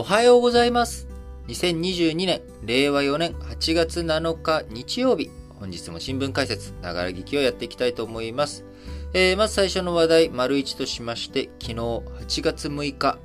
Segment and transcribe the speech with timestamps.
[0.00, 1.08] おはようございます。
[1.48, 5.28] 2022年、令和4年8月7日日曜日。
[5.58, 8.64] 本日も新聞解説、ながら聞きをやっていきたいと思います。
[9.12, 13.18] えー、まず最初の話題、丸一としまして、昨日8月6日、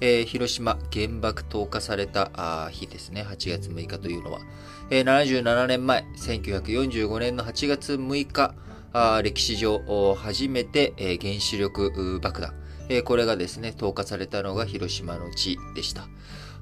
[0.00, 3.22] えー、広島原爆投下された日ですね。
[3.22, 4.40] 8月6日というのは。
[4.88, 8.54] えー、77年前、1945年の8月6日、
[8.94, 9.82] あ歴史上
[10.16, 12.54] 初めて、えー、原子力爆弾、
[12.88, 16.06] えー、これがですね、投下されたのが広島の地でした。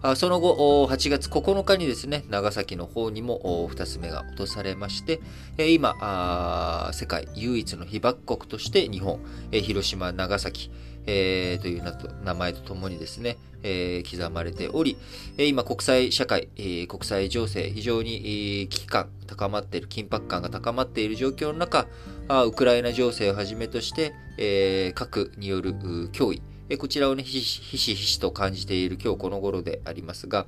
[0.04, 5.20] あその後、8月9日にですね、長崎の方にも2つ目が落とされまして、
[5.58, 9.20] え今、世界唯一の被爆国として日本、
[9.52, 10.72] え広島、長崎、
[11.06, 11.82] えー、という
[12.24, 14.96] 名前とともにですね、えー、刻まれており、
[15.38, 16.48] 今国際社会、
[16.88, 21.86] 国際情勢、非常に危機感高まっている、緊迫感が高まっている状況の中、
[22.28, 30.46] あウクライナ情勢をはじめとして、えー、核による脅威、えこちらをね、ひしひしと感じている今日この頃でありますが、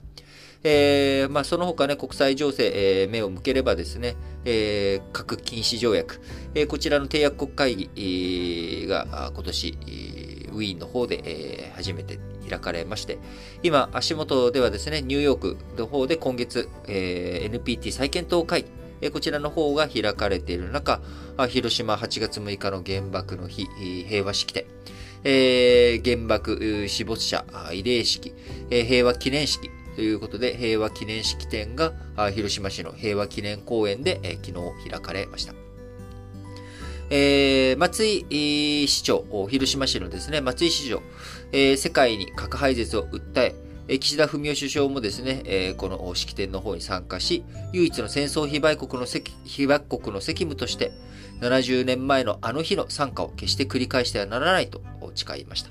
[0.67, 6.23] えー、まあ、その他ね、国際情勢、えー、目を向ければですね、えー、核禁止条約、
[6.55, 9.79] えこちらの締約国会議が今年、
[10.55, 13.19] ウィーンの方で、え初めて開かれまして、
[13.63, 18.69] 今、足元ではですね、ニューヨークの方で今月、え NPT 再検討会議、
[19.01, 21.01] えこちらの方が開かれている中、
[21.49, 23.67] 広島8月6日の原爆の日、
[24.09, 24.65] 平和式典、
[25.25, 28.35] えー、原爆死没者慰霊式、
[28.71, 31.93] えー、平和記念式ということで、平和記念式典が
[32.33, 35.64] 広島市の平和記念公園で、えー、昨日開かれました。
[37.11, 41.03] えー、松井市長、広島市のですね、松井市長、
[41.53, 43.55] えー、世界に核廃絶を訴
[43.89, 49.07] え、岸田文雄首相もですね、この式典の方に参加し、唯一の戦争被爆国の
[49.45, 50.91] 被爆国の責務として、
[51.41, 54.81] 70年前のあの日の参加を決して繰り返してはならないと
[55.15, 55.71] 誓いました。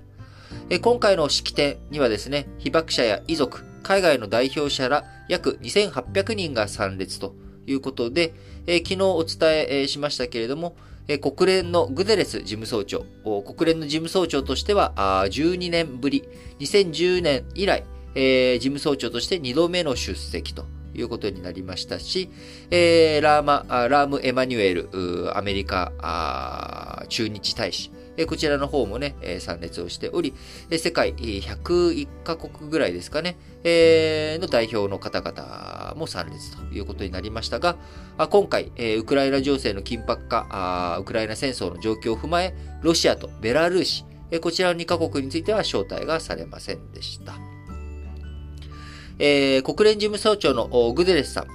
[0.80, 7.34] 今回の式典にはですね、被爆者や遺族、海外の代表者ら約2800人が参列と
[7.66, 8.34] いうことで、
[8.68, 10.76] 昨日お伝えしましたけれども、
[11.22, 14.94] 国連のグデレス事務総長、国連の事務総長としては
[15.30, 16.24] 12年ぶり、
[16.60, 17.84] 2010年以来、
[18.16, 20.66] 事務総長として2度目の出席と
[20.96, 22.30] いうことになりましたし、
[22.72, 27.92] ラーマ、ラーム・エマニュエル、アメリカ駐日大使、
[28.28, 30.34] こちらの方もね、参列をしており、
[30.72, 37.78] 世界101カ国ぐらいですかね、の代表の方々も参列ということになりましたが、
[38.30, 44.06] 今回、ウクライナ情勢の緊迫化、ウクライナ戦争の状況を踏まえ、ロシアとベラルーシ、
[44.42, 47.34] こちらの2カ国については招待がされませんでした。
[49.20, 51.48] えー、国連事務総長のグデレスさん、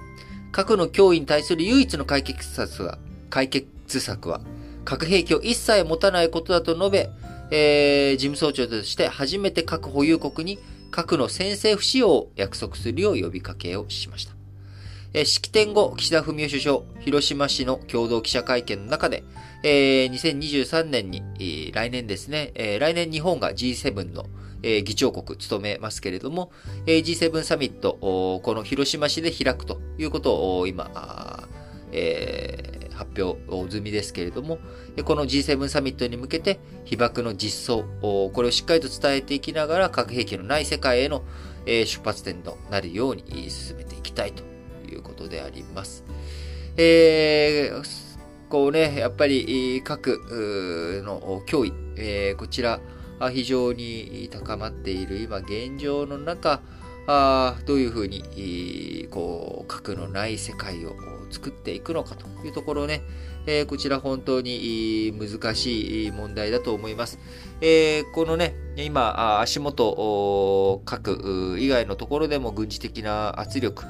[0.53, 2.99] 核の脅威に対する唯一の解決策は、
[3.31, 4.41] 解決策は、
[4.89, 7.11] 核兵器を一切持たないことだと述べ、
[7.51, 10.59] えー、事務総長として初めて核保有国に
[10.91, 14.33] 核の先制不使用を約束するよう呼びかけをしました。
[15.13, 19.25] えー、式典後、岸田文雄首相、広島市の共同記者会見の中で、
[19.63, 24.25] えー、2023年に、えー、来年ですね、えー、来年日本が G7 の、
[24.63, 26.51] えー、議長国務めますけれども、
[26.87, 31.47] えー、G7 サミット、この広島市で開くということを今、
[31.93, 33.39] えー発表
[33.71, 34.59] 済みですけれども、
[35.05, 41.23] この G7 サミットに向けて被爆の実相、これをしっかりと伝えていきながら核兵器のない世界への
[41.65, 44.43] 出発点となるように進めていきたいと
[44.91, 46.05] いうことであります。
[46.77, 52.81] えー、こうね、やっぱり核の脅威、え、こちら、
[53.33, 56.61] 非常に高まっている今現状の中、
[57.11, 60.95] あどういうふうに、こう、核のない世界を
[61.31, 63.01] 作っていくのかというところね、
[63.47, 67.19] えー、こちら本当に難しい問題だと思います。
[67.63, 73.85] えー、このね、今、足元、核以外のところでも軍事的な圧力、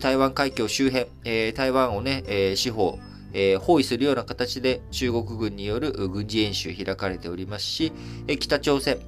[0.00, 1.06] 台湾海峡周辺、
[1.52, 2.98] 台湾をね、司法、
[3.34, 7.92] えー、包囲するような形で中国軍による軍事演習開かれておりますし、
[8.26, 8.98] え北朝鮮、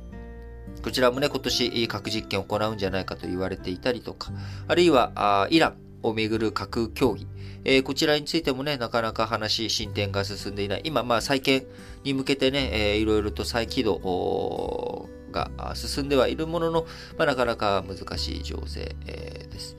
[0.86, 4.30] こちらもね、今年核実験を行うんじゃないかと言われていたりとか、
[4.68, 7.26] あるいはイランをめぐる核協議、
[7.64, 10.82] えー、こちらについてもね、なかなか話、進展が進んでいない。
[10.84, 11.66] 今、まあ、再建
[12.04, 16.86] に向けてね、えー、いろいろと再起動が進んではいるものの、
[17.18, 19.76] まあ、なかなか難しい情勢、えー、です。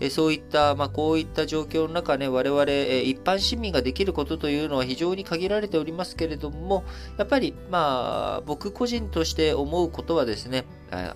[0.00, 6.84] えそういった、まあ、こういった状況の中ね、我々、え一般市民ができることというのは非常に限られておりますけれども、
[7.18, 10.64] やっぱり、まあ、僕個人として思うことはですね、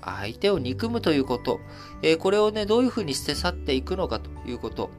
[0.03, 1.61] 相手を憎むということ、
[2.03, 4.91] えこれをね、どういうふうに捨て去っていくのかということ、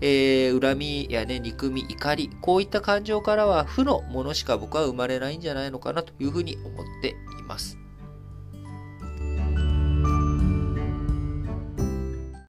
[0.00, 7.14] えー、恨みやね、憎み、怒り、こういった感情からは負のものしか僕は生まれないんじゃないのかなというふうに思ってい
[7.46, 7.78] ます。